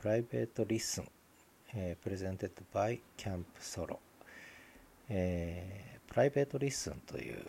[0.00, 1.08] プライベートリッスン、
[1.74, 3.98] えー、 presented by キャンプソロ、
[5.08, 7.42] えー、プライベートリッスンという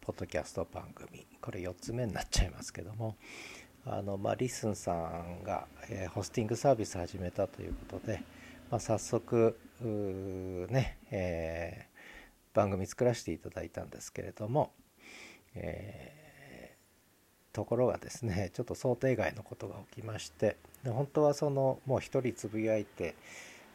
[0.00, 3.16] ポッドキャスト番組これ4つ目になっちゃいますけども
[3.84, 8.22] あの、まあ、リッスンさんが、えー、ホスティングサービス始めたということで、
[8.70, 9.58] まあ、早速
[10.70, 14.72] ね、えー、番組作らせていただいたんですけれども、
[15.56, 16.12] え
[17.56, 23.14] ところがですね ちょっと想定外のことが起きまして本当はそのもう一人つぶやいて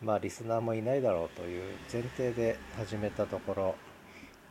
[0.02, 3.76] まあリスナーもいないだろうという前提で始めたところ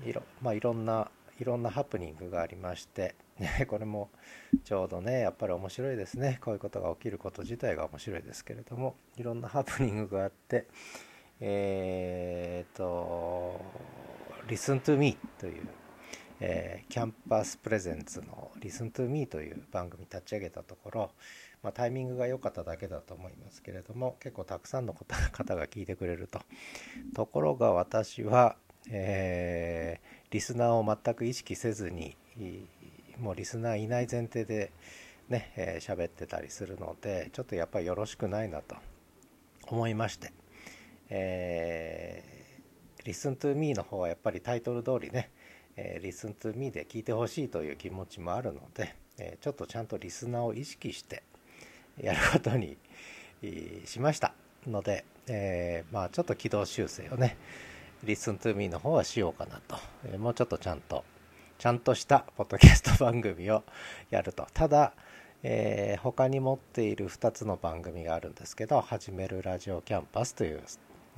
[0.04, 4.10] いろ,、まあ、いろんないろんなハプニングがありまして、ね、 これも
[4.64, 6.38] ちょうどねやっぱり面白いですね。
[6.42, 10.66] こういうことが起きること自体が面白いですけれどもいろんなハプニングがあって
[11.38, 13.60] えー、っと
[14.48, 15.68] 「Listen to Me」という
[16.42, 21.10] えー、 Camp@Us presents の Listen to Me という番組立ち上げたところ、
[21.62, 26.40] まあ、タイミングが良かっただけだと思いますけれども結構たくさんの方が聞いてくれると。
[27.14, 28.56] ところが私は、
[28.90, 32.16] えー、リスナーを全く意識せずに
[33.18, 34.72] もうリスナーいない前提で
[35.28, 38.76] ね喋、えー、ってたりするのでちょっとやっぱりよろしくないなと
[39.68, 40.32] 思いまして、
[41.10, 45.30] えー、Listen to Me の方はやっぱりタイトル通りね
[45.82, 51.22] えー、Listen to me で聞いてほしいという気持ちもあるので、えー、ちょっとちゃんとリスナーを意識して
[51.98, 52.76] やることに
[53.86, 54.34] しました
[54.66, 57.38] ので、えー、まあちょっと軌道修正をね
[58.04, 61.02] Listen to me の方はしようかなと、えー、もうちょっとちゃんと
[61.58, 63.62] ちゃんとしたポッドキャスト番組を
[64.10, 64.46] やると。
[64.54, 64.94] ただ、
[65.42, 70.62] えー、他に持っている2つの番組があるんですけど「始めるラジオキャンパス」という、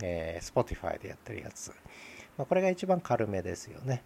[0.03, 1.71] えー、Spotify でやってるやつ、
[2.39, 4.05] まあ、これが一番軽めですよね。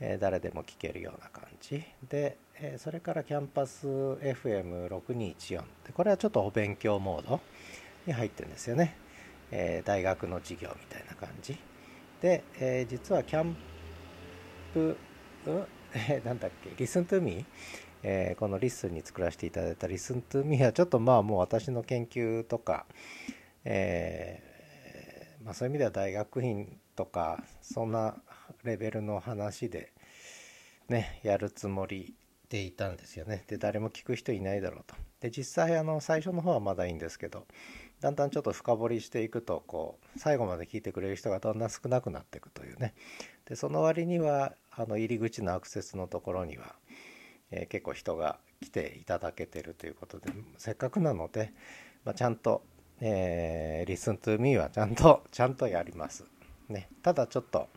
[0.00, 1.82] え誰でも聞けるような感じ。
[2.08, 7.40] で、えそれからキャンパス FM6214 でこれはちょっとお勉強モード
[8.06, 8.96] に入ってるんですよね、
[9.50, 11.58] え大学の授業みたいな感じ。
[12.20, 13.56] で、え実はキャン
[14.74, 14.96] プ、
[15.94, 17.44] えなんだっけ？Listen to me
[18.08, 22.86] えー、この LISTEN に作らせていただいた Listen to me はちょっとまあもう私の研究とか、
[23.64, 28.14] えー、まあ、そういう意味では大学院とかそんな
[28.62, 29.92] レベルの話で
[30.88, 32.14] ねやるつもり
[32.48, 33.44] でいたんですよね。
[33.48, 34.94] で誰も聞く人いないだろうと。
[35.20, 37.46] で実際あの最初の方はまだいいんですけど
[38.00, 42.94] だんだんちょっと深掘りしていくとこう最後まで聞いてくれる人がだんだん少なくなっていくというね。
[43.46, 46.76] でその割にはあの入り口のアクセスのところには、
[47.50, 51.52] えー、結構人が来ていただけてるということでせっかくなので、
[52.04, 52.62] まあ、ちゃんと、
[53.00, 56.24] えー、Listen to me はちゃんとちゃんとやります。
[56.68, 57.68] ね、ただちょっと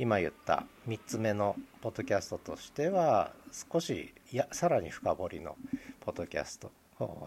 [0.00, 5.56] 今言った3つ目のポッドキャストとしては少しいやさらに深掘りの
[6.00, 6.72] ポッドキャスト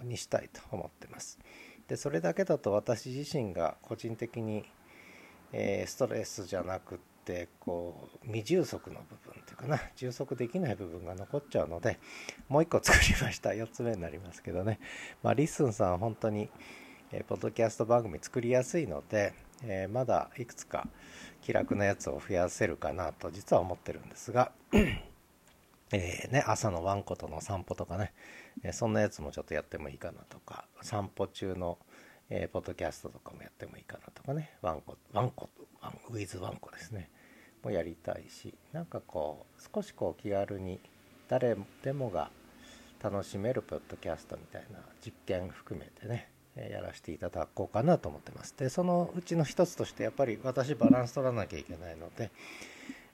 [0.03, 1.37] にしたいと思ってます。
[1.87, 4.65] でそれだけだと私自身が個人的に、
[5.51, 11.99] えー、ストレスじゃなくってこう未充足の部分っていうかな充足できない部分が残っちゃうので
[12.49, 13.51] もう一個作りました。
[13.51, 14.79] 4つ目になりますけどね。
[15.21, 16.49] まあ LISTEN さん本当に、
[17.11, 20.87] えー、ポッドキャスト番組作りやすいので、えー、まだいくつか
[21.41, 24.51] 気楽なやつを増やせるかなと実は思ってるんですが
[25.91, 28.13] えね、朝のワンコとの散歩とかね、
[28.63, 31.77] えそんなやつもちょっとやってもいいかなとか散歩中の、
[32.31, 35.49] えー、ポッドキャストとかもやってもいいかなとかねワンコワンコ
[35.81, 37.11] ワンウィズワンコですね
[37.63, 40.79] もやりたいしなんかこう少しこう気軽に
[41.27, 42.31] 誰でもが
[43.01, 48.55] 楽しめるポッドキャストみたいな実験含めてねやらせていただこうかなと思ってます。
[48.57, 52.31] でそのうちの一つとしてやっぱり私バランス取らなきゃいけないので、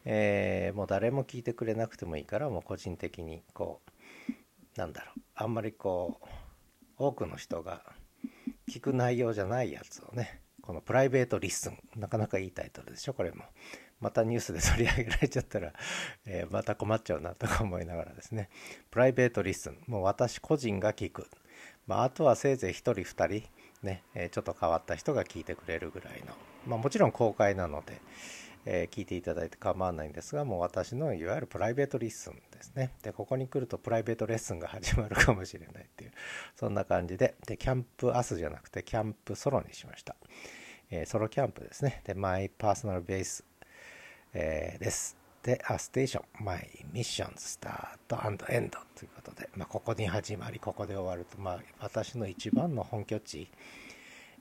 [0.05, 4.31] えー、もう誰も聞いてくれなくてもいいからもう個人的にこう
[4.79, 6.25] なんだろうあんまりこう
[6.97, 7.81] 多くの人が
[8.69, 13.43] 聞く内容じゃないやつをねこのプライベートリッスンなかなかいいタイトルでしょこれも。
[13.99, 15.73] またニュースで取り上げられちゃったら、
[16.25, 18.49] えー、また困っちゃうなとか思いながらですね。
[18.91, 21.27] Private Listen もう私個人が聞く。
[21.89, 23.49] まあ、あとはせいぜい1人2人
[23.81, 26.33] ね、えちょっと変わった人が聞いてくれるぐらいの、
[26.67, 27.99] まあ、もちろん公開なので、
[28.65, 32.91] えー、聞いていただいて構わないんですがもう私のいわゆる Private Listen ですね。
[33.01, 36.11] でここに来るとプライベートレッスンが始まるかもしれないっていう
[36.55, 40.15] そんな感じでで Camp@Us じゃなくて Camp@Solo にしました、
[40.91, 42.01] えー、ソロキャンプですね。
[42.05, 43.45] で my personal base、
[44.33, 45.18] えー、です。
[45.43, 53.49] で、あ、 station、my mission start end ということで、まあ、ここに始まり、ここで終わると、まあ、私の一番の本拠地、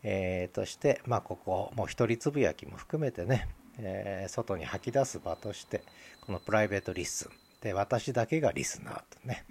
[0.02, 3.48] えー、として、まあ、ここ、もう一人つぶやきも含めてね、
[3.78, 5.82] えー、外に吐き出す場として、
[6.26, 7.32] この Private Listen。
[7.60, 9.44] で、私だけがリスナーとね、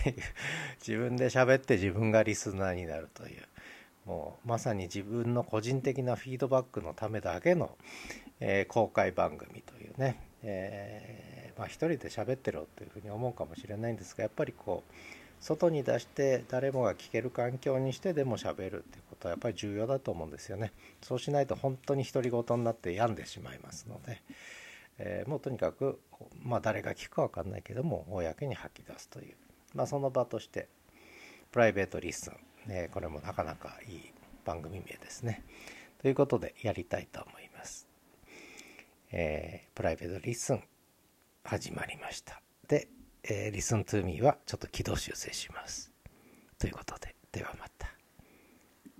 [0.86, 3.42] 自分で喋って自分がリスナーになるという、
[4.06, 7.76] もうまさに自分の個人的なフィードバックのためだけの、
[8.40, 14.92] えー、公開番組というね、えー、まあ、一人で喋ってろというふうに思うかもしれないんですがやっぱりこう
[15.40, 20.72] 外に出して誰もが聞ける環境にしてでも喋るっていうことはやっぱり重要だと思うんですよね。
[21.02, 24.22] そうしないと本当に独り言になって病んでしまいますので、
[24.98, 26.00] えー、もうとにかく
[26.42, 29.36] まあ誰が聞くか分かんないけども公に吐き出すという、
[29.74, 30.68] まあ、その場として
[31.52, 32.34] Private Listen、
[32.68, 34.12] えー、これもなかなかいい
[34.44, 35.42] 番組名ですね。
[36.00, 37.86] ということでやりたいと思います、
[39.12, 40.62] えー、 Private Listen
[41.44, 42.88] 始まりましたで
[43.28, 45.90] えー、Listen to me はちょっと軌道修正します。
[46.58, 47.95] ということで、ではまた。